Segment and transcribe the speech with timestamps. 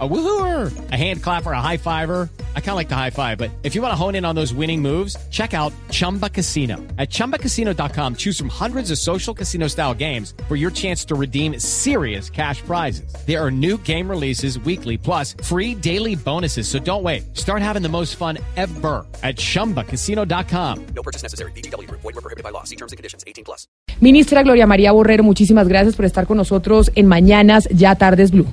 [0.00, 2.28] A woohooer, a hand clapper, a high fiver.
[2.56, 4.34] I kind of like the high five, but if you want to hone in on
[4.34, 6.78] those winning moves, check out Chumba Casino.
[6.98, 11.60] At ChumbaCasino.com, choose from hundreds of social casino style games for your chance to redeem
[11.60, 13.14] serious cash prizes.
[13.24, 16.66] There are new game releases weekly, plus free daily bonuses.
[16.66, 17.36] So don't wait.
[17.36, 20.86] Start having the most fun ever at ChumbaCasino.com.
[20.86, 21.52] No purchase necessary.
[21.52, 21.88] BGW.
[21.88, 22.64] Void were prohibited by law.
[22.64, 23.22] See terms and conditions.
[23.28, 23.68] 18 plus.
[24.00, 28.46] Ministra Gloria María Borrero, muchísimas gracias por estar con nosotros en Mañanas Ya Tardes Blue.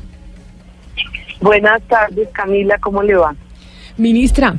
[1.42, 3.36] Buenas tardes, Camila, ¿cómo le va?
[3.98, 4.56] Ministra,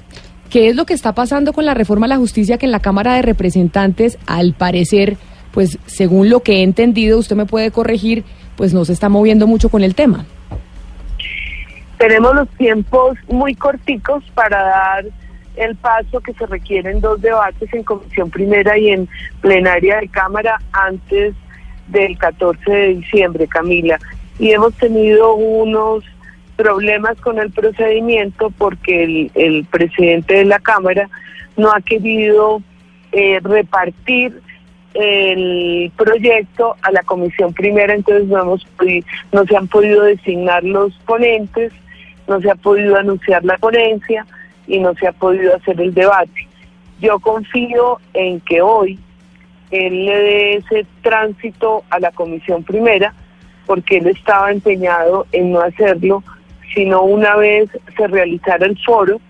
[0.51, 2.81] ¿qué es lo que está pasando con la reforma a la justicia que en la
[2.81, 5.17] Cámara de Representantes, al parecer,
[5.53, 8.25] pues según lo que he entendido, usted me puede corregir,
[8.57, 10.27] pues no se está moviendo mucho con el tema?
[11.99, 15.05] Tenemos los tiempos muy corticos para dar
[15.55, 19.09] el paso que se requieren dos debates en comisión primera y en
[19.41, 21.35] plenaria de Cámara antes
[21.89, 24.01] del 14 de diciembre, Camila.
[24.41, 26.03] Y hemos tenido unos
[26.56, 31.09] problemas con el procedimiento porque el, el presidente de la Cámara
[31.56, 32.62] no ha querido
[33.12, 34.41] eh, repartir
[34.94, 38.67] el proyecto a la comisión primera, entonces no, hemos
[39.33, 41.72] no se han podido designar los ponentes,
[42.28, 44.27] no se ha podido anunciar la ponencia
[44.66, 46.48] y no se ha podido hacer el debate.
[47.00, 48.98] Yo confío en que hoy
[49.70, 53.14] él le dé ese tránsito a la comisión primera,
[53.66, 56.22] porque él estaba empeñado en no hacerlo
[56.75, 59.20] sino una vez se realizara el foro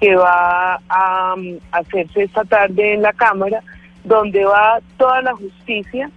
[0.00, 3.62] que va a, um, hacerse esta tarde en la Cámara,
[4.04, 6.10] donde va toda la justicia,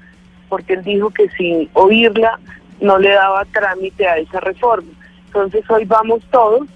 [0.50, 2.40] porque él dijo que sin oírla
[2.82, 4.90] no le daba trámite a esa reforma.
[5.28, 6.68] Entonces hoy vamos todos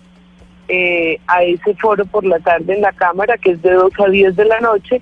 [0.67, 4.09] eh, a ese foro por la tarde en la Cámara, que es de 2 a
[4.09, 5.01] 10 de la noche,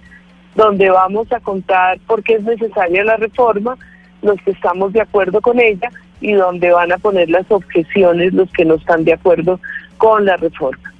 [0.56, 3.78] donde vamos a contar por qué es necesaria la reforma,
[4.22, 8.52] los que estamos de acuerdo con ella y donde van a poner las objeciones los
[8.52, 9.60] que no están de acuerdo
[9.98, 10.94] con la reforma.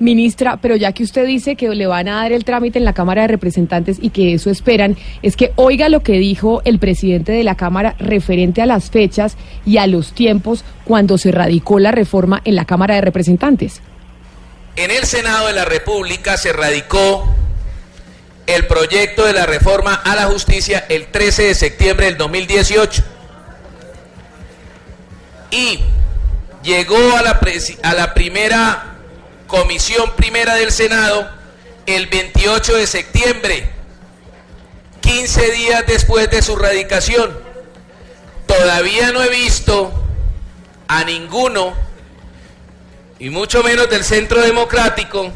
[0.00, 2.92] Ministra, pero ya que usted dice que le van a dar el trámite en la
[2.92, 7.32] Cámara de Representantes y que eso esperan, es que oiga lo que dijo el presidente
[7.32, 11.92] de la Cámara referente a las fechas y a los tiempos cuando se radicó la
[11.92, 13.80] reforma en la Cámara de Representantes.
[14.76, 17.28] En el Senado de la República se radicó
[18.46, 23.13] el proyecto de la reforma a la justicia el 13 de septiembre del 2018
[25.54, 25.78] y
[26.64, 28.96] llegó a la, primera
[29.46, 31.30] comisión primera del Senado
[31.86, 33.70] el 28 de septiembre,
[35.00, 37.38] 15 días después de su radicación.
[38.46, 39.92] Todavía no he visto
[40.88, 41.74] a ninguno,
[43.20, 45.30] y mucho menos del Centro Democrático,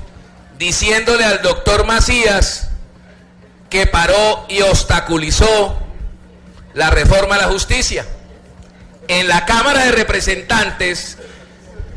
[0.58, 2.70] diciéndole al doctor Macías
[3.70, 5.78] que paró y obstaculizó
[6.74, 8.04] la reforma a la justicia
[9.08, 11.18] en la Cámara de Representantes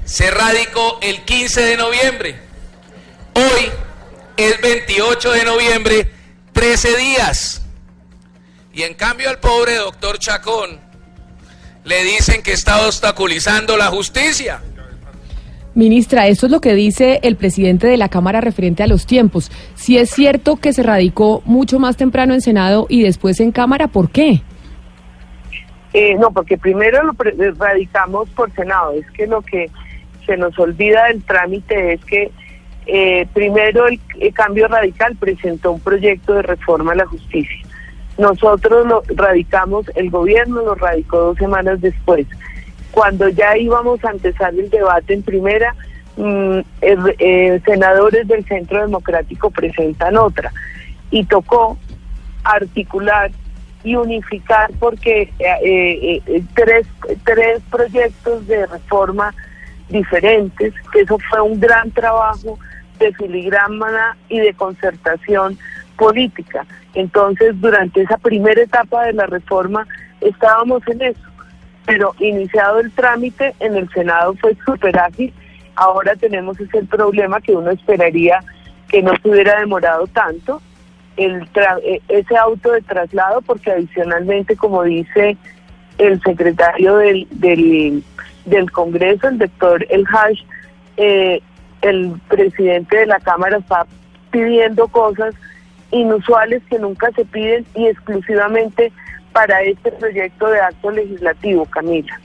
[0.05, 2.35] se radicó el 15 de noviembre.
[3.33, 3.69] Hoy
[4.37, 6.11] es 28 de noviembre,
[6.53, 7.61] 13 días.
[8.73, 10.79] Y en cambio al pobre doctor Chacón
[11.83, 14.61] le dicen que está obstaculizando la justicia.
[15.73, 19.51] Ministra, esto es lo que dice el presidente de la Cámara referente a los tiempos.
[19.75, 23.87] Si es cierto que se radicó mucho más temprano en Senado y después en Cámara,
[23.87, 24.41] ¿por qué?
[25.93, 27.13] Eh, no, porque primero lo
[27.57, 28.93] radicamos por Senado.
[28.93, 29.69] Es que lo que
[30.25, 32.31] se nos olvida del trámite es que
[32.85, 33.99] eh, primero el,
[34.33, 37.59] cambio radical presentó un proyecto de reforma a la justicia.
[38.17, 42.27] Nosotros lo radicamos, el gobierno lo radicó dos semanas después.
[42.91, 45.75] Cuando ya íbamos a empezar el debate en primera,
[46.17, 46.59] mm,
[47.65, 50.51] senadores del Centro Democrático presentan otra
[51.09, 51.77] y tocó
[52.43, 53.31] articular
[53.83, 56.87] y unificar porque eh, eh, eh, tres,
[57.25, 59.33] tres proyectos de reforma
[59.89, 62.57] diferentes, que eso fue un gran trabajo
[62.99, 65.57] de filigrana y de concertación
[65.97, 66.65] política.
[66.93, 69.87] Entonces, durante esa primera etapa de la reforma
[70.19, 71.21] estábamos en eso,
[71.85, 75.33] pero iniciado el trámite en el Senado fue súper ágil,
[75.75, 78.39] ahora tenemos ese problema que uno esperaría
[78.87, 80.61] que no se hubiera demorado tanto,
[81.21, 81.47] el
[81.83, 85.37] e, ese auto de traslado porque adicionalmente, como dice
[85.97, 87.27] el secretario del,
[88.45, 90.39] del, Congreso, el doctor El Hash,
[90.97, 91.41] eh,
[91.81, 93.85] el presidente de la Cámara está
[94.31, 95.35] pidiendo cosas
[95.91, 98.91] inusuales que nunca se piden y exclusivamente
[99.33, 102.19] para este proyecto de acto legislativo, Camila.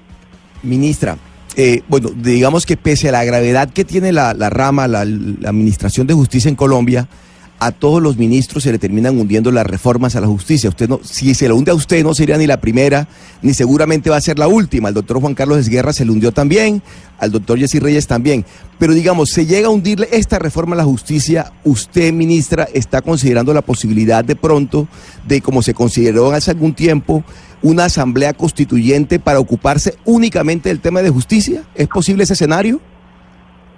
[0.62, 1.16] Ministra,
[1.56, 6.14] eh, bueno, digamos que pese a la gravedad que tiene la, rama, la Administración de
[6.14, 7.08] Justicia en Colombia,
[7.58, 10.68] a todos los ministros se le terminan hundiendo las reformas a la justicia.
[10.68, 13.08] Usted no, si se lo hunde a usted, no sería ni la primera,
[13.42, 14.88] ni seguramente va a ser la última.
[14.88, 16.82] Al doctor Juan Carlos Esguerra se le hundió también,
[17.18, 18.44] al doctor Jessy Reyes también.
[18.78, 23.54] Pero digamos, se llega a hundirle esta reforma a la justicia, usted, ministra, está considerando
[23.54, 24.86] la posibilidad de pronto
[25.26, 27.24] de, como se consideró hace algún tiempo,
[27.62, 31.62] una asamblea constituyente para ocuparse únicamente del tema de justicia?
[31.74, 32.80] ¿Es posible ese escenario?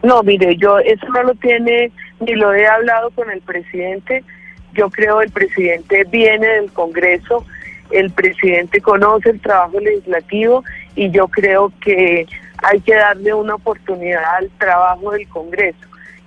[0.03, 1.91] No, mire, yo eso no lo tiene,
[2.21, 4.25] ni lo he hablado con el presidente.
[4.73, 7.45] Yo creo el presidente viene del Congreso,
[7.91, 10.63] el presidente conoce el trabajo legislativo
[10.95, 12.27] y yo creo que
[12.63, 15.79] hay que darle una oportunidad al trabajo del Congreso.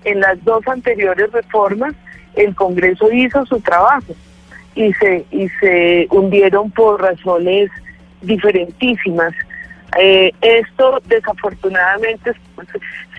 [0.03, 1.93] En las dos anteriores reformas,
[2.35, 4.13] el Congreso hizo su trabajo
[4.75, 7.69] y se, y se hundieron por razones
[8.21, 9.33] diferentísimas.
[9.99, 12.31] Eh, esto desafortunadamente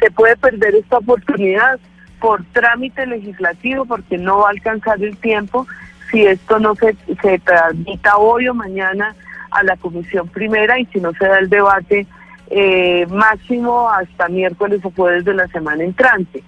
[0.01, 1.79] se puede perder esta oportunidad
[2.23, 5.67] por trámite legislativo porque no va a alcanzar el tiempo
[6.09, 9.17] si esto no se, se tramita hoy o mañana
[9.51, 12.07] a la comisión primera y si no se da el debate
[12.49, 16.45] eh, máximo hasta miércoles o jueves de la semana entrante.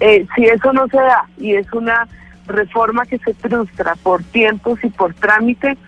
[0.00, 2.08] Eh, si eso no se da y es una
[2.48, 5.78] reforma que se frustra por tiempos y por trámite,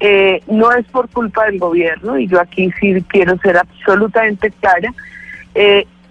[0.00, 4.92] eh, no es por culpa del gobierno, y yo aquí sí quiero ser absolutamente clara,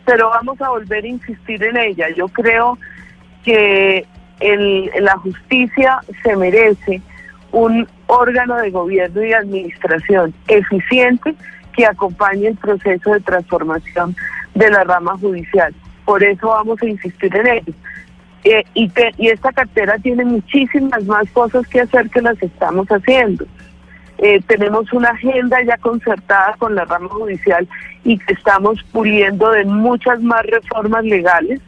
[0.06, 2.08] pero vamos a volver a insistir en ella.
[2.16, 2.78] Yo creo
[3.44, 4.06] que
[4.40, 7.02] el, la justicia se merece
[7.52, 11.36] un órgano de gobierno y administración eficiente
[11.76, 14.16] que acompañe el proceso de transformación
[14.56, 15.74] de la rama judicial.
[16.06, 17.74] Por eso vamos a insistir en ello.
[18.44, 23.46] Eh, y, y esta cartera tiene muchísimas más cosas que hacer que las estamos haciendo.
[24.26, 27.68] Eh, tenemos una agenda ya concertada con la rama judicial
[28.06, 31.60] y que estamos puliendo de muchas más reformas legales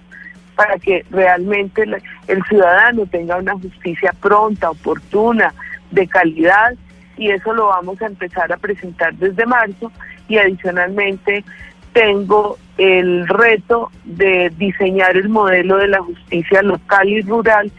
[0.55, 1.83] para que realmente
[2.27, 5.53] el ciudadano tenga una justicia pronta, oportuna,
[5.91, 6.75] de calidad
[7.17, 9.91] y eso lo vamos a empezar a presentar desde marzo.
[10.29, 11.43] Y adicionalmente
[11.91, 17.69] tengo el reto de diseñar el modelo de la justicia local y rural,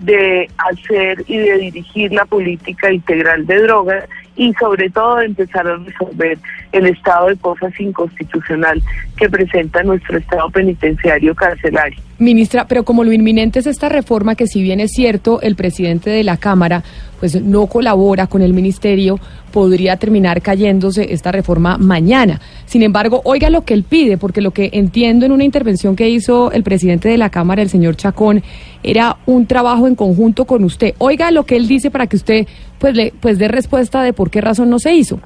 [0.00, 4.04] de hacer y de dirigir la política integral de drogas
[4.36, 6.38] y sobre todo de empezar a resolver
[6.72, 8.82] el estado de cosas inconstitucional
[9.16, 12.00] que presenta nuestro estado penitenciario carcelario.
[12.18, 16.10] Ministra, pero como lo inminente es esta reforma, que si bien es cierto, el presidente
[16.10, 16.82] de la Cámara
[17.20, 19.18] pues no colabora con el ministerio,
[19.52, 22.40] podría terminar cayéndose esta reforma mañana.
[22.66, 26.08] Sin embargo, oiga lo que él pide, porque lo que entiendo en una intervención que
[26.08, 28.42] hizo el presidente de la Cámara, el señor Chacón,
[28.82, 30.94] era un trabajo en conjunto con usted.
[30.98, 32.46] Oiga lo que él dice para que usted
[32.78, 35.20] pues le pues dé respuesta de por qué razón no se hizo.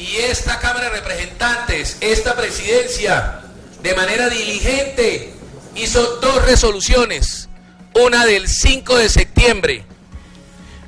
[0.00, 3.42] Y esta Cámara de Representantes, esta presidencia,
[3.82, 5.34] de manera diligente,
[5.74, 7.50] hizo dos resoluciones,
[7.94, 9.84] una del 5 de septiembre,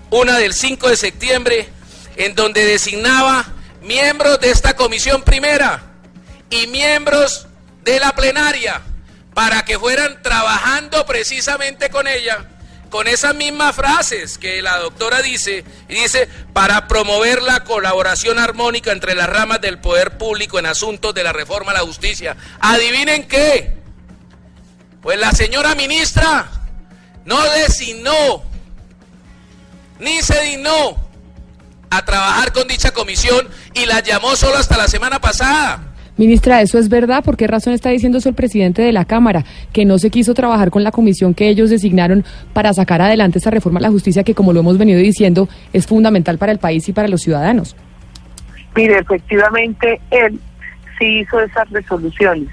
[0.08, 1.68] una del 5 de septiembre,
[2.16, 5.82] en donde designaba miembros de esta comisión primera
[6.48, 7.46] y miembros
[7.84, 8.80] de la plenaria
[9.34, 12.46] para que fueran trabajando precisamente con ella,
[12.92, 18.92] con esas mismas frases que la doctora dice, y dice, para promover la colaboración armónica
[18.92, 22.36] entre las ramas del poder público en asuntos de la reforma a la justicia.
[22.60, 23.78] Adivinen qué,
[25.00, 26.50] pues la señora ministra
[27.24, 28.42] no designó,
[29.98, 30.98] ni se dignó
[31.88, 35.91] a trabajar con dicha comisión y la llamó solo hasta la semana pasada.
[36.22, 37.24] Ministra, ¿eso es verdad?
[37.24, 39.44] ¿Por qué razón está diciendo eso el presidente de la Cámara?
[39.72, 43.50] Que no se quiso trabajar con la comisión que ellos designaron para sacar adelante esta
[43.50, 46.88] reforma a la justicia que, como lo hemos venido diciendo, es fundamental para el país
[46.88, 47.74] y para los ciudadanos.
[48.76, 50.38] Mire, efectivamente, él
[50.96, 52.50] sí hizo esas resoluciones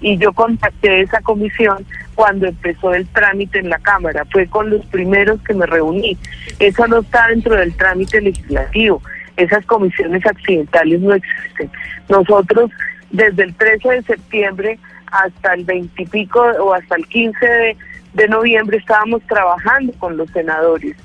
[0.00, 1.84] y yo contacté esa comisión
[2.14, 4.26] cuando empezó el trámite en la Cámara.
[4.30, 6.16] Fue con los primeros que me reuní.
[6.60, 9.02] Eso no está dentro del trámite legislativo.
[9.36, 11.68] Esas comisiones accidentales no existen.
[12.08, 12.70] Nosotros,
[13.10, 17.76] desde el 13 de septiembre hasta el 20 y pico o hasta el 15 de,
[18.14, 20.96] de noviembre, estábamos trabajando con los senadores.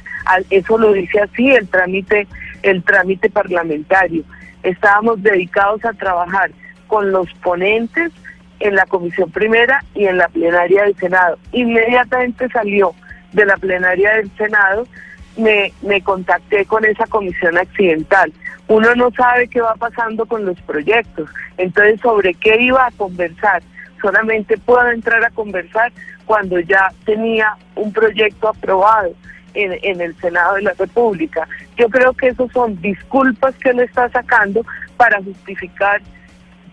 [0.50, 2.28] Eso lo dice así el trámite,
[2.62, 4.24] el trámite parlamentario.
[4.64, 6.52] Estábamos dedicados a trabajar
[6.88, 8.12] con los ponentes
[8.60, 11.38] en la comisión primera y en la plenaria del Senado.
[11.52, 12.94] Inmediatamente salió
[13.34, 14.88] de la plenaria del Senado,
[15.38, 18.32] me, me contacté con esa comisión accidental.
[18.68, 23.62] Uno no sabe qué va pasando con los proyectos, entonces sobre qué iba a conversar.
[24.02, 25.92] Solamente puedo entrar a conversar
[26.26, 29.14] cuando ya tenía un proyecto aprobado
[29.54, 31.48] en, en el Senado de la República.
[31.78, 34.66] Yo creo que esos son disculpas que él está sacando
[34.98, 36.02] para justificar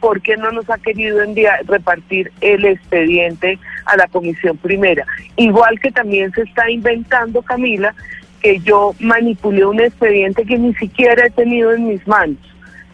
[0.00, 5.04] por qué no nos ha querido enviar, repartir el expediente a la comisión primera.
[5.36, 7.94] Igual que también se está inventando, Camila,
[8.42, 12.38] que yo manipulé un expediente que ni siquiera he tenido en mis manos,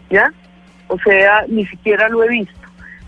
[0.09, 0.31] ¿ya?
[0.87, 2.53] O sea, ni siquiera lo he visto.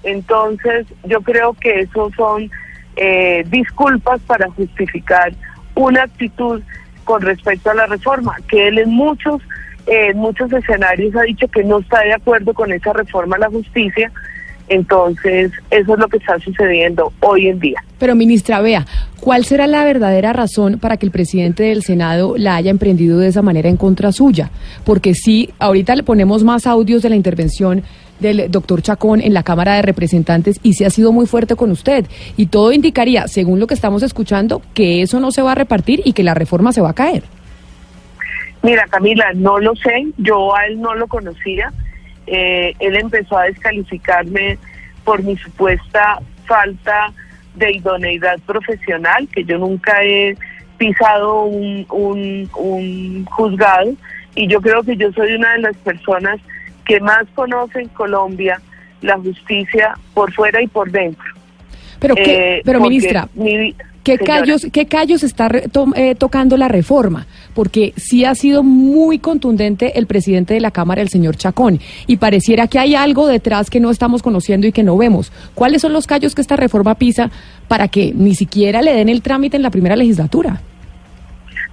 [0.03, 2.50] Entonces, yo creo que eso son
[2.96, 5.34] eh, disculpas para justificar
[5.75, 6.62] una actitud
[7.03, 9.41] con respecto a la reforma, que él en muchos,
[9.88, 13.50] eh, muchos escenarios ha dicho que no está de acuerdo con esa reforma a la
[13.50, 14.12] justicia,
[14.69, 17.83] entonces, eso es lo que está sucediendo hoy en día.
[17.97, 18.85] Pero, ministra, vea,
[19.19, 23.27] ¿cuál será la verdadera razón para que el presidente del Senado la haya emprendido de
[23.27, 24.51] esa manera en contra suya?
[24.85, 27.83] Porque sí, ahorita le ponemos más audios de la intervención
[28.19, 31.71] del doctor Chacón en la Cámara de Representantes y se ha sido muy fuerte con
[31.71, 32.05] usted.
[32.38, 36.01] Y todo indicaría, según lo que estamos escuchando, que eso no se va a repartir
[36.05, 37.23] y que la reforma se va a caer.
[38.61, 41.71] Mira, Camila, no lo sé, yo a él no lo conocía
[42.31, 44.57] eh, él empezó a descalificarme
[45.03, 47.12] por mi supuesta falta
[47.55, 50.38] de idoneidad profesional, que yo nunca he
[50.77, 53.93] pisado un, un, juzgado
[54.36, 56.39] y yo creo que yo soy una de las personas
[56.86, 58.62] que más conoce en Colombia
[59.01, 61.25] la justicia por fuera y por dentro.
[62.00, 63.27] Pero, qué, eh, pero ministra,
[64.03, 65.50] ¿Qué callos, ¿Qué callos está
[65.95, 67.27] eh, tocando la reforma?
[67.59, 72.15] Porque sí ha sido muy contundente el presidente de la Cámara, el señor Chacón, y
[72.15, 75.33] pareciera que hay algo detrás que no estamos conociendo y que no vemos.
[75.55, 77.29] ¿Cuáles son los callos que esta reforma pisa
[77.67, 80.61] para que ni siquiera le den el trámite en la primera legislatura?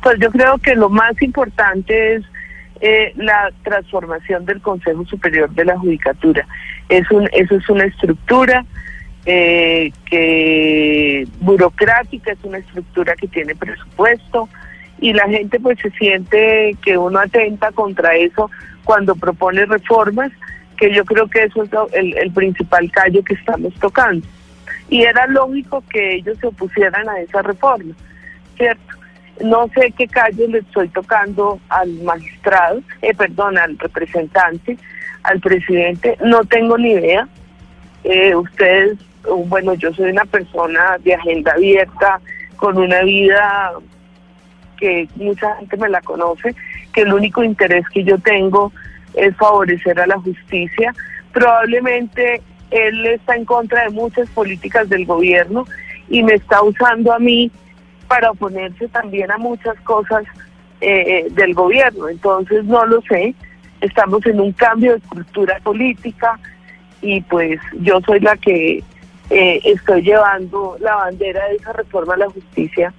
[0.02, 2.24] Pues yo creo que lo más importante es
[2.80, 6.48] eh, la transformación del Consejo Superior de la Judicatura.
[6.88, 8.66] Es un, eso es una estructura
[9.24, 14.48] eh, que burocrática, es una estructura que tiene presupuesto
[15.00, 18.50] y la gente pues se siente que uno atenta contra eso
[18.84, 20.30] cuando propone reformas,
[20.76, 24.26] que yo creo que eso es el, principal callo que estamos tocando.
[24.88, 27.94] Y era lógico que ellos se opusieran a esa reforma,
[28.56, 28.82] ¿cierto?
[29.42, 34.78] No sé qué callo le estoy tocando al magistrado, eh, perdón, al representante,
[35.24, 37.28] al presidente, no tengo ni idea.
[38.04, 38.98] Eh, ustedes
[39.46, 42.20] bueno, yo soy una persona de agenda abierta,
[42.56, 43.72] con una vida
[44.76, 46.54] que mucha gente me la conoce,
[46.92, 48.72] que el único interés que yo tengo
[49.14, 50.94] es favorecer a la justicia.
[51.32, 55.66] Probablemente él está en contra de muchas políticas del gobierno
[56.08, 57.50] y me está usando a mí
[58.08, 60.24] para oponerse también a muchas cosas
[60.80, 62.08] eh, del gobierno.
[62.08, 63.34] Entonces no lo sé,
[63.80, 66.38] estamos en un cambio de cultura política
[67.00, 68.82] y pues yo soy la que
[69.30, 72.92] eh, estoy llevando la bandera de esa reforma a la justicia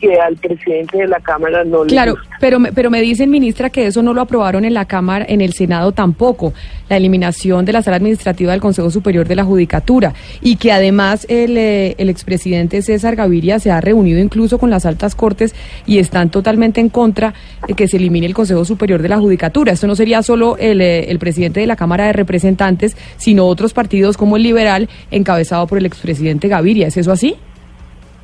[0.00, 3.70] que al presidente de la Cámara no le Claro, pero me, pero me dicen, ministra,
[3.70, 6.52] que eso no lo aprobaron en la Cámara, en el Senado tampoco,
[6.88, 11.26] la eliminación de la sala administrativa del Consejo Superior de la Judicatura, y que además
[11.28, 15.54] el, eh, el expresidente César Gaviria se ha reunido incluso con las altas cortes
[15.86, 17.34] y están totalmente en contra
[17.66, 19.72] de que se elimine el Consejo Superior de la Judicatura.
[19.72, 23.74] Esto no sería solo el, eh, el presidente de la Cámara de Representantes, sino otros
[23.74, 26.86] partidos como el Liberal, encabezado por el expresidente Gaviria.
[26.86, 27.36] ¿Es eso así?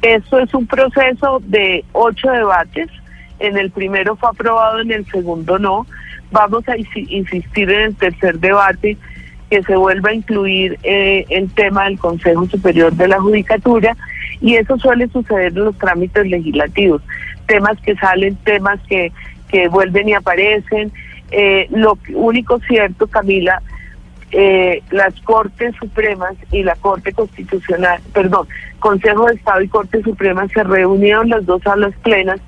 [0.03, 2.89] Esto es un proceso de ocho debates.
[3.39, 5.87] En el primero fue aprobado, en el segundo no.
[6.31, 8.97] Vamos a insistir en el tercer debate
[9.51, 13.97] que se vuelva a incluir eh, el tema del Consejo Superior de la Judicatura
[14.41, 17.03] y eso suele suceder en los trámites legislativos,
[17.47, 19.13] temas que salen, temas que,
[19.49, 20.93] que vuelven y aparecen.
[21.31, 23.63] Eh, lo único cierto, Camila,
[24.39, 28.47] eh, las Cortes Supremas y la Corte Constitucional, perdón,
[28.81, 32.39] Consejo de Estado y Corte Suprema se reunieron las dos salas plenas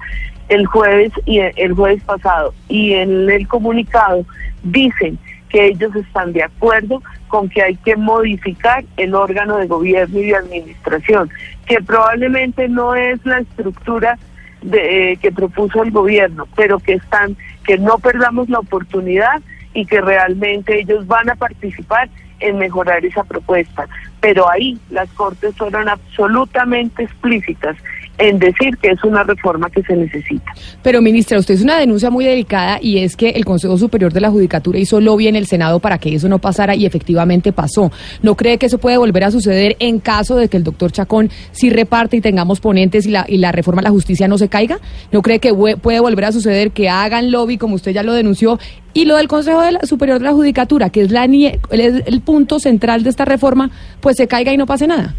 [0.51, 2.53] el jueves y el jueves pasado.
[2.69, 4.27] Y en el comunicado
[4.63, 5.19] dicen
[5.49, 10.27] que ellos están de acuerdo con que hay que modificar el órgano de gobierno y
[10.27, 11.31] de administración,
[11.65, 14.19] que probablemente no es la estructura
[14.61, 17.35] de, eh, que propuso el gobierno, pero que están
[17.67, 19.41] que no perdamos la oportunidad
[19.79, 22.09] y que realmente ellos van a participar
[22.41, 23.87] en mejorar esa propuesta.
[24.21, 27.77] Pero ahí las Cortes fueron absolutamente explícitas
[28.19, 30.53] en decir que es una reforma que se necesita.
[30.83, 34.21] Pero, ministra, usted es una denuncia muy delicada y es que el Consejo Superior de
[34.21, 37.91] la Judicatura hizo lobby en el Senado para que eso no pasara y efectivamente pasó.
[38.23, 41.31] ¿No cree que eso puede volver a suceder en caso de que el doctor Chacón
[41.53, 44.49] sí reparte y tengamos ponentes y la, y la reforma a la justicia no se
[44.49, 44.79] caiga?
[45.13, 48.59] ¿No cree que puede volver a suceder que hagan lobby, como usted ya lo denunció,
[48.95, 53.11] y lo del Consejo Superior de la Judicatura, que es la, el punto central de
[53.11, 53.71] esta reforma,
[54.01, 55.15] pues se caiga y no pase nada?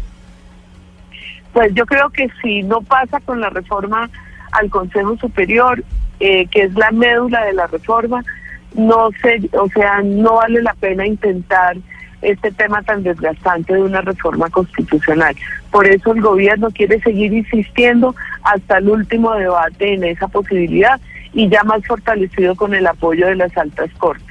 [1.52, 4.08] Pues yo creo que si no pasa con la reforma
[4.52, 5.82] al Consejo Superior,
[6.20, 8.22] eh, que es la médula de la reforma,
[8.74, 11.76] no sé, o sea, no vale la pena intentar
[12.22, 15.34] este tema tan desgastante de una reforma constitucional.
[15.70, 21.00] Por eso el gobierno quiere seguir insistiendo hasta el último debate en esa posibilidad
[21.32, 24.26] y ya más fortalecido con el apoyo de las altas cortes.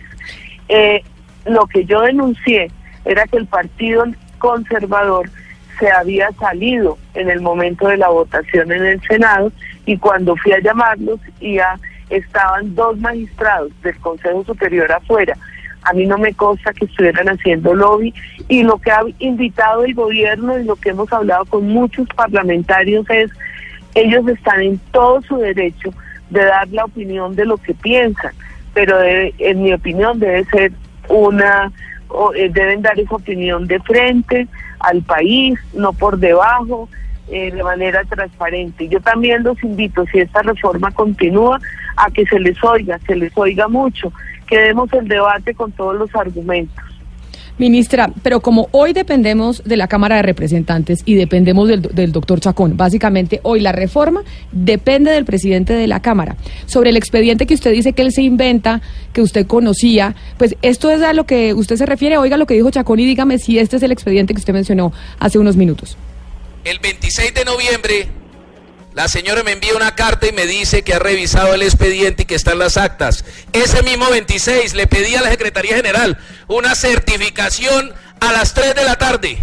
[0.68, 1.02] Eh,
[1.46, 2.70] lo que yo denuncié
[3.06, 4.06] era que el Partido
[4.38, 5.30] Conservador
[5.80, 9.52] se había salido en el momento de la votación en el Senado
[9.86, 15.38] y cuando fui a llamarlos ya estaban dos magistrados del Consejo Superior afuera.
[15.84, 18.14] A mí no me consta que estuvieran haciendo lobby
[18.48, 23.10] y lo que ha invitado el gobierno y lo que hemos hablado con muchos parlamentarios
[23.10, 23.32] es
[23.96, 25.94] ellos están en todo su derecho
[26.30, 28.34] de dar la opinión de lo que piensan,
[28.74, 30.72] pero en mi opinión debe ser
[31.08, 31.72] una,
[32.36, 34.48] eh, deben dar esa opinión de frente
[34.80, 36.90] al país, no por debajo,
[37.32, 38.88] eh, de manera transparente.
[38.88, 41.60] Yo también los invito, si esta reforma continúa,
[41.96, 44.12] a que se les oiga, se les oiga mucho,
[44.48, 46.89] que demos el debate con todos los argumentos.
[47.60, 52.78] Ministra, pero como hoy dependemos de la Cámara de Representantes y dependemos del, doctor Chacón,
[52.78, 54.24] básicamente hoy la reforma
[54.54, 56.38] depende del presidente de la Cámara.
[56.66, 60.90] Sobre el expediente que usted dice que él se inventa, que usted conocía, pues esto
[60.90, 62.18] es a lo que usted se refiere.
[62.18, 64.94] Oiga lo que dijo Chacón y dígame si este es el expediente que usted mencionó
[65.20, 65.98] hace unos minutos.
[66.64, 68.08] El 26 de noviembre
[69.00, 72.26] la señora me envía una carta y me dice que ha revisado el expediente y
[72.26, 73.24] que están las actas.
[73.54, 76.18] Ese mismo 26 le pedí a la Secretaría General
[76.50, 79.38] una certificación a las 3 de la tarde,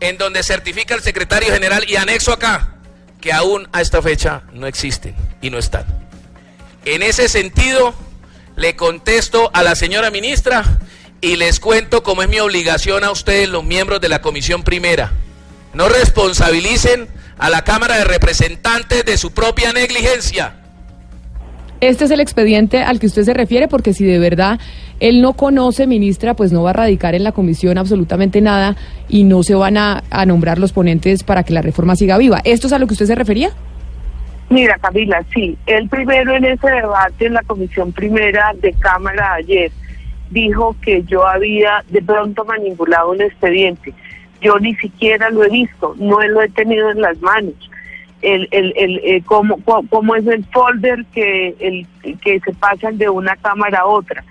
[0.00, 2.74] en donde certifica el secretario general y anexo acá
[3.20, 5.86] que aún a esta fecha no existen y no están.
[6.84, 7.94] En ese sentido,
[8.56, 10.64] le contesto a la señora ministra
[11.20, 15.12] y les cuento cómo es mi obligación a ustedes, los miembros de la Comisión Primera.
[15.72, 20.54] No responsabilicen a la Cámara de Representantes de su propia negligencia.
[21.80, 24.60] Este es el expediente al que usted se refiere, porque si de verdad
[25.00, 28.76] él no conoce, ministra, pues no va a radicar en la comisión absolutamente nada
[29.08, 32.42] y no se van a, a nombrar los ponentes para que la reforma siga viva.
[32.44, 33.50] ¿Esto es a lo que usted se refería?
[34.50, 35.56] Mira, Camila, sí.
[35.64, 39.70] Él primero en ese debate en la comisión primera de Cámara ayer
[40.30, 43.94] dijo que yo había de pronto manipulado un expediente.
[44.40, 47.54] Yo ni siquiera lo he visto, no lo he tenido en las manos.
[48.22, 51.86] El, el, el, eh, cómo, cómo, es el folder que, el,
[52.18, 54.24] que se pasan de una cámara a otra.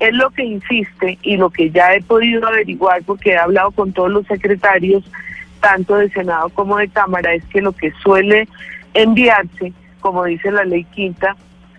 [0.00, 3.92] Es lo que insiste y lo que ya he podido averiguar porque he hablado con
[3.92, 5.04] todos los secretarios,
[5.60, 8.48] tanto de Senado como de Cámara, es que lo que suele
[8.94, 11.36] enviarse, como dice la ley quinta,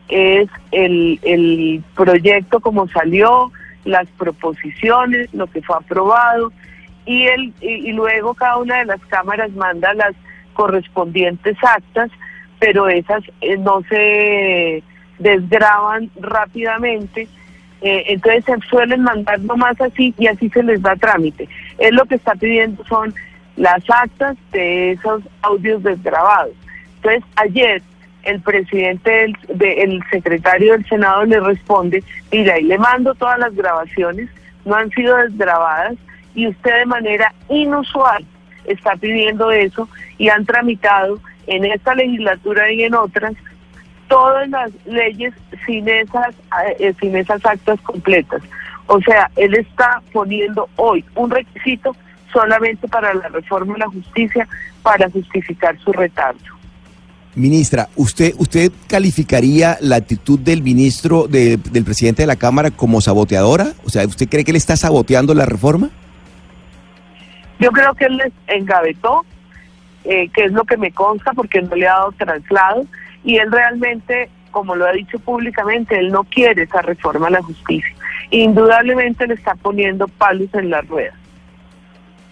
[0.10, 3.52] es el, el proyecto como salió,
[3.86, 6.52] las proposiciones, lo que fue aprobado,
[7.08, 10.14] y, el, y, luego cada una de las cámaras manda las
[10.54, 12.12] correspondientes actas,
[12.60, 14.84] pero esas eh, no se
[15.18, 17.28] desgraban rápidamente.
[17.82, 21.48] Eh, entonces se suelen mandar nomás así y así se les da trámite.
[21.78, 23.14] Es lo que está pidiendo son
[23.56, 26.54] las actas de esos audios desgrabados.
[26.98, 27.82] Entonces ayer
[28.24, 33.40] el presidente, del, de, el secretario del Senado le responde, mira, y le mando todas
[33.40, 34.30] las grabaciones,
[34.66, 35.96] no han sido desgrabadas,
[36.38, 38.24] y usted de manera inusual
[38.66, 43.34] está pidiendo eso y han tramitado en esta legislatura y en otras
[44.08, 45.34] todas las leyes
[45.66, 46.36] sin esas
[46.80, 48.44] eh, sin esas actas completas.
[48.86, 51.96] O sea, él está poniendo hoy un requisito
[52.32, 54.48] solamente para la reforma de la justicia
[54.84, 56.40] para justificar su retardo.
[57.34, 63.02] Ministra, ¿usted, usted calificaría la actitud del ministro, de, del presidente de la Cámara como
[63.02, 63.74] saboteadora?
[63.86, 65.90] O sea, ¿usted cree que él está saboteando la reforma?
[67.60, 69.26] Yo creo que él les engavetó,
[70.04, 72.86] eh, que es lo que me consta porque no le ha dado traslado,
[73.24, 77.42] y él realmente, como lo ha dicho públicamente, él no quiere esa reforma a la
[77.42, 77.94] justicia.
[78.32, 81.16] Indudablemente le está poniendo palos en las ruedas.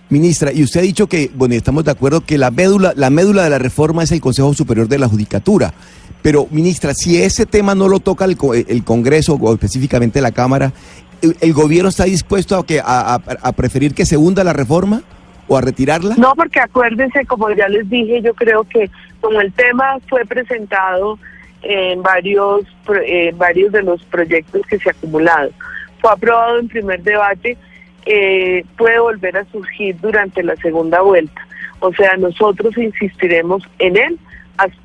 [0.10, 3.44] Ministra, y usted ha dicho que, bueno, estamos de acuerdo que la médula, la médula
[3.44, 5.74] de la reforma es el Consejo Superior de la Judicatura.
[6.22, 10.74] Pero, ministra, si ese tema no lo toca el, el Congreso o específicamente la Cámara,
[11.22, 15.02] ¿el, el gobierno está dispuesto a, que, a, a, preferir que se hunda la reforma
[15.48, 16.16] o a retirarla?
[16.18, 18.90] No, porque acuérdense, como ya les dije, yo creo que
[19.22, 21.18] como el tema fue presentado
[21.62, 22.66] en varios,
[23.06, 25.52] en varios de los proyectos que se acumulado,
[26.00, 27.58] fue aprobado en primer debate,
[28.06, 31.42] eh, puede volver a surgir durante la segunda vuelta.
[31.80, 34.20] O sea, nosotros insistiremos en él
[34.58, 34.78] hasta,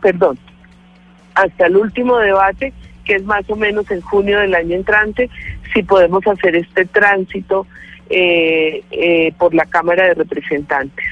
[0.00, 0.38] perdón,
[1.34, 2.72] hasta el último debate,
[3.04, 5.30] que es más o menos en junio del año entrante,
[5.72, 7.66] si podemos hacer este tránsito
[8.10, 11.04] eh, eh, por la Cámara de Representantes.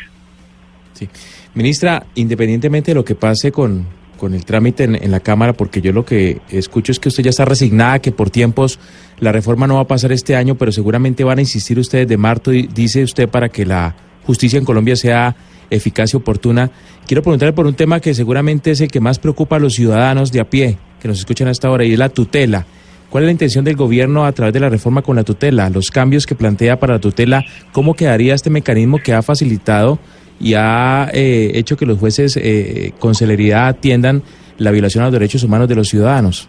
[0.93, 1.09] Sí.
[1.55, 3.87] Ministra, independientemente de lo que pase con,
[4.19, 7.25] con el trámite en, en la Cámara, porque yo lo que escucho es que usted
[7.25, 8.79] ya está resignada, que por tiempos
[9.19, 12.17] la reforma no va a pasar este año, pero seguramente van a insistir ustedes de
[12.17, 15.37] marzo, dice usted, para que la justicia en Colombia sea
[15.71, 16.71] eficaz y oportuna.
[17.07, 20.33] Quiero preguntarle por un tema que seguramente es el que más preocupa a los ciudadanos
[20.33, 22.67] de a pie que nos escuchan hasta ahora y es la tutela.
[23.11, 25.71] ¿Cuál es la intención del gobierno a través de la reforma con la tutela?
[25.71, 29.99] Los cambios que plantea para la tutela, ¿cómo quedaría este mecanismo que ha facilitado
[30.41, 34.23] y ha eh, hecho que los jueces eh, con celeridad atiendan
[34.59, 36.49] la violación a los derechos humanos de los ciudadanos?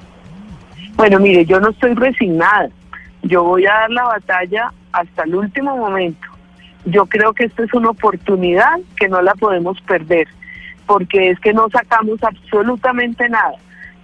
[0.96, 2.70] Bueno, mire, yo no estoy resignada.
[3.22, 6.28] Yo voy a dar la batalla hasta el último momento.
[6.86, 10.28] Yo creo que esta es una oportunidad que no la podemos perder,
[10.88, 13.54] porque es que no sacamos absolutamente nada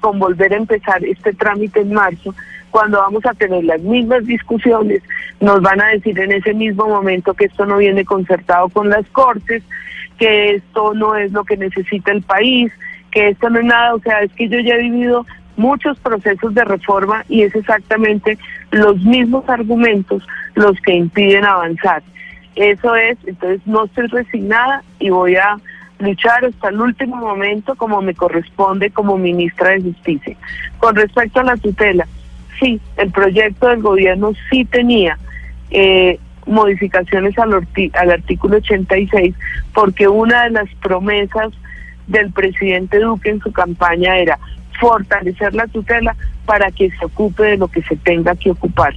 [0.03, 2.35] con volver a empezar este trámite en marzo,
[2.71, 5.01] cuando vamos a tener las mismas discusiones,
[5.39, 9.07] nos van a decir en ese mismo momento que esto no viene concertado con las
[9.13, 9.63] Cortes,
[10.17, 12.69] que esto no es lo que necesita el país,
[13.11, 16.53] que esto no es nada, o sea, es que yo ya he vivido muchos procesos
[16.53, 18.37] de reforma y es exactamente
[18.71, 20.21] los mismos argumentos
[20.55, 22.03] los que impiden avanzar.
[22.57, 25.55] Eso es, entonces no estoy resignada y voy a
[26.03, 30.35] luchar hasta el último momento como me corresponde como ministra de Justicia.
[30.79, 32.07] Con respecto a la tutela,
[32.59, 35.17] sí, el proyecto del gobierno sí tenía
[35.71, 39.33] eh, modificaciones al, al artículo 86
[39.73, 41.51] porque una de las promesas
[42.07, 44.37] del presidente Duque en su campaña era
[44.79, 48.93] fortalecer la tutela para que se ocupe de lo que se tenga que ocupar.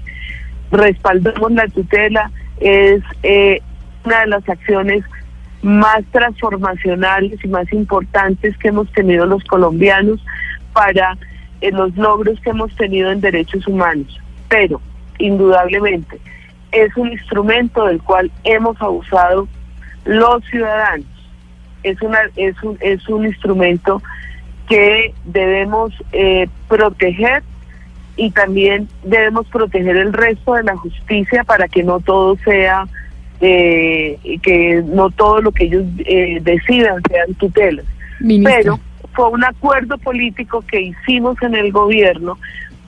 [0.73, 3.61] Respaldamos la tutela, es eh,
[4.05, 5.05] una de las acciones
[5.67, 10.25] más transformacionales y más importantes que hemos tenido los colombianos
[10.73, 11.19] para
[11.61, 14.21] eh, los logros que hemos tenido en derechos humanos.
[14.49, 14.81] Pero,
[15.19, 16.21] indudablemente,
[16.71, 19.49] es un instrumento del cual hemos abusado
[20.05, 21.07] los ciudadanos.
[21.83, 24.01] Es, una, es, un, es un instrumento
[24.69, 27.43] que debemos eh, proteger
[28.17, 32.87] y también debemos proteger el resto de la justicia para que no todo sea
[33.41, 37.85] eh, que no todo lo que ellos eh, decidan sean tutelas.
[38.45, 38.81] Pero
[39.15, 42.39] fue un acuerdo político que hicimos en el gobierno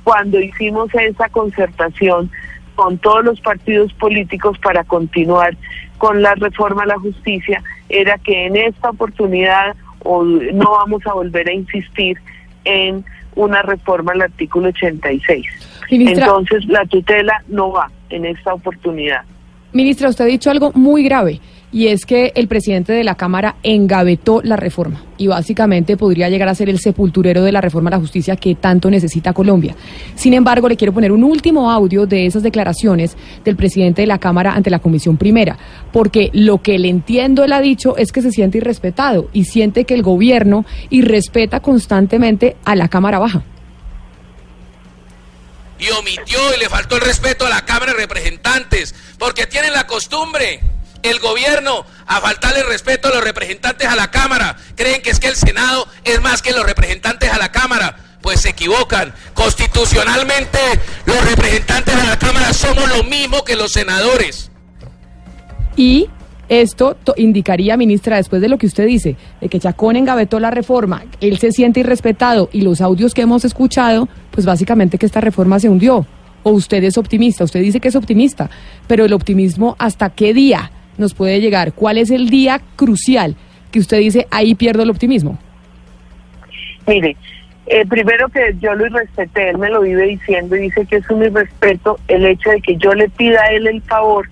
[0.04, 2.30] cuando hicimos esa concertación
[2.74, 5.56] con todos los partidos políticos para continuar
[5.98, 11.12] con la reforma a la justicia, era que en esta oportunidad o no vamos a
[11.12, 12.16] volver a insistir
[12.64, 15.44] en una reforma al artículo 86.
[15.90, 19.22] Entonces la tutela no va en esta oportunidad.
[19.78, 23.58] Ministra, usted ha dicho algo muy grave y es que el presidente de la Cámara
[23.62, 27.92] engavetó la reforma y básicamente podría llegar a ser el sepulturero de la reforma a
[27.92, 29.76] la justicia que tanto necesita Colombia.
[30.16, 34.18] Sin embargo, le quiero poner un último audio de esas declaraciones del presidente de la
[34.18, 35.56] Cámara ante la Comisión Primera,
[35.92, 39.84] porque lo que le entiendo él ha dicho es que se siente irrespetado y siente
[39.84, 43.44] que el gobierno irrespeta constantemente a la Cámara Baja
[45.78, 49.87] y omitió y le faltó el respeto a la Cámara de Representantes, porque tienen la
[49.87, 50.61] costumbre,
[51.02, 54.57] el gobierno, a faltarle respeto a los representantes a la Cámara.
[54.76, 57.96] Creen que es que el Senado es más que los representantes a la Cámara.
[58.20, 59.14] Pues se equivocan.
[59.35, 60.59] Constitucionalmente,
[61.07, 64.50] los representantes a la Cámara somos lo mismo que los senadores.
[65.76, 66.09] Y
[66.48, 71.04] esto indicaría, ministra, después de lo que usted dice, de que Chacón engavetó la reforma,
[71.20, 75.61] él se siente irrespetado y los audios que hemos escuchado, pues básicamente que esta reforma
[75.61, 76.07] se hundió.
[76.50, 78.50] Usted es optimista, usted dice que es optimista,
[78.87, 81.72] pero el optimismo hasta qué día nos puede llegar?
[81.72, 83.37] ¿Cuál es el día crucial
[83.70, 85.38] que usted dice ahí pierdo el optimismo?
[86.87, 87.16] Mire,
[87.66, 91.11] eh, primero que yo lo irrespeté, él me lo vive diciendo y dice que es
[91.11, 94.28] un irrespeto el hecho de que yo le pida a él el favor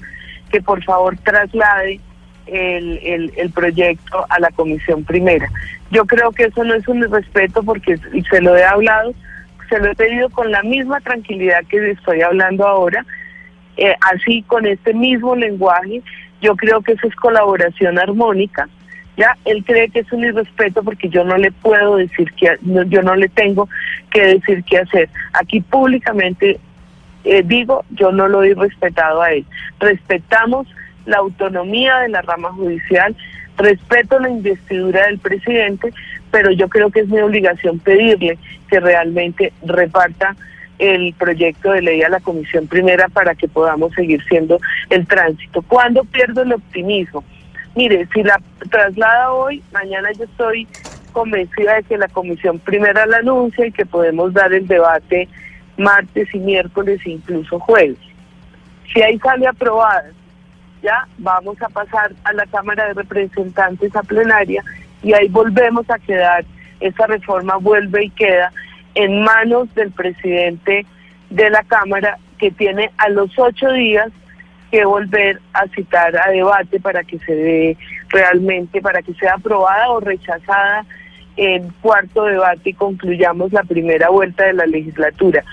[0.51, 2.01] que por favor traslade
[2.47, 5.51] el, el, proyecto a la comisión primera.
[5.91, 7.99] Yo creo que eso no es un respeto porque
[8.31, 9.13] se lo he hablado,
[9.69, 13.05] se lo he pedido con la misma tranquilidad que estoy hablando ahora,
[13.77, 16.03] eh, así con este mismo lenguaje.
[16.41, 18.69] Yo creo que eso es colaboración armónica.
[19.17, 23.03] Ya, él cree que es un irrespeto porque yo no le puedo decir que, yo
[23.03, 23.69] no le tengo
[24.11, 25.09] que decir qué hacer.
[25.33, 26.61] Aquí públicamente
[27.27, 29.45] eh, digo, yo no lo he respetado a él.
[29.81, 30.69] Respetamos
[31.07, 33.17] la autonomía de la rama judicial,
[33.57, 35.93] respeto la investidura del presidente,
[36.37, 40.37] pero yo creo que es mi obligación pedirle que realmente reparta
[40.79, 45.63] el proyecto de ley a la comisión primera para que podamos seguir siendo el tránsito.
[45.63, 47.25] ¿Cuándo pierdo el optimismo?
[47.75, 48.39] Mire, si la
[48.71, 50.69] traslada hoy, mañana yo estoy
[51.13, 55.31] convencida de que la comisión primera la anuncia y que podemos dar el debate
[55.79, 57.97] martes y miércoles incluso jueves.
[58.93, 60.11] Si ahí sale aprobada
[60.83, 64.63] ya vamos a pasar a la Cámara de Representantes a plenaria
[65.03, 66.45] y ahí volvemos a quedar
[66.81, 68.53] esa reforma vuelve y queda
[68.95, 70.87] en manos del presidente
[71.31, 74.11] de la Cámara que tiene a los ocho días
[74.71, 77.77] que volver a citar a debate para que se dé
[78.09, 80.85] realmente, para que sea aprobada o rechazada
[81.37, 85.45] en cuarto debate y concluyamos la primera vuelta de la legislatura.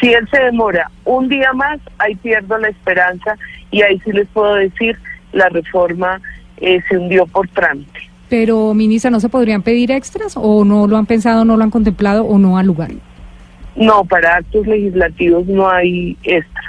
[0.00, 3.36] Si él se demora un día más, ahí pierdo la esperanza
[3.70, 4.98] y ahí sí les puedo decir,
[5.32, 6.20] la reforma
[6.58, 8.09] eh, se hundió por trámite.
[8.30, 11.70] Pero, ministra, ¿no se podrían pedir extras o no lo han pensado, no lo han
[11.70, 12.92] contemplado o no al lugar?
[13.74, 16.64] No, para actos legislativos no hay extras.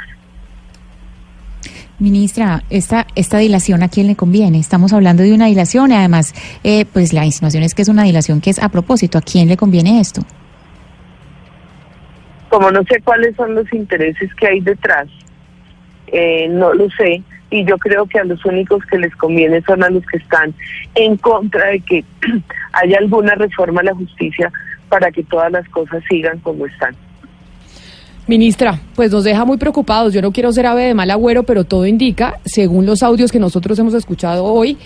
[2.00, 4.58] Ministra, esta, esta dilación a quién le conviene?
[4.58, 8.04] Estamos hablando de una dilación y además, eh, pues la insinuación es que es una
[8.04, 9.20] dilación que es a propósito.
[9.20, 10.24] ¿A quién le conviene esto?
[12.50, 15.08] Como no sé cuáles son los intereses que hay detrás,
[16.12, 19.84] eh, no lo sé, y yo creo que a los únicos que les conviene son
[19.84, 20.54] a los que están
[20.96, 22.04] en contra de que
[22.74, 24.52] haya alguna reforma a la justicia
[24.90, 26.96] para que todas las cosas sigan como están.
[28.28, 30.14] Ministra, pues nos deja muy preocupados.
[30.14, 33.40] Yo no quiero ser ave de mal agüero, pero todo indica, según los audios que
[33.40, 34.78] nosotros hemos escuchado hoy,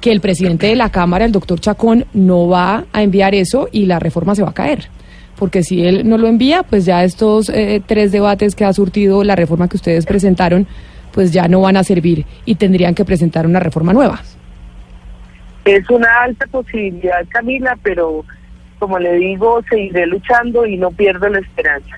[0.00, 3.86] que el presidente de la Cámara, el doctor Chacón, no va a enviar eso y
[3.86, 4.88] la reforma se va a caer.
[5.38, 9.22] Porque si él no lo envía, pues ya estos eh, tres debates que ha surtido
[9.22, 10.66] la reforma que ustedes presentaron,
[11.12, 14.20] pues ya no van a servir y tendrían que presentar una reforma nueva.
[15.64, 18.24] Es una alta posibilidad, Camila, pero
[18.78, 21.96] como le digo, seguiré luchando y no pierdo la esperanza.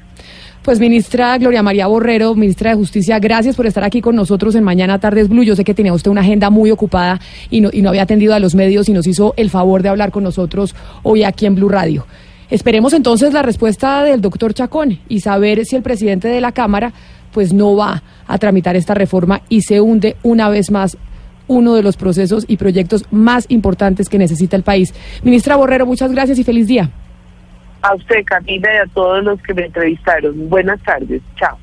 [0.63, 4.65] Pues ministra Gloria María Borrero, ministra de Justicia, gracias por estar aquí con nosotros en
[4.65, 5.43] Mañana Tardes Blue.
[5.43, 7.21] Yo sé que tenía usted una agenda muy ocupada
[7.51, 9.89] y no, y no había atendido a los medios y nos hizo el favor de
[9.89, 12.07] hablar con nosotros hoy aquí en Blue Radio.
[12.51, 16.93] Esperemos entonces la respuesta del doctor Chacón y saber si el presidente de la Cámara
[17.33, 20.97] pues no va a tramitar esta reforma y se hunde una vez más
[21.47, 24.95] uno de los procesos y proyectos más importantes que necesita el país.
[25.23, 26.91] Ministra Borrero, muchas gracias y feliz día.
[27.83, 30.49] A usted, Camila, y a todos los que me entrevistaron.
[30.49, 31.23] Buenas tardes.
[31.37, 31.57] Chao.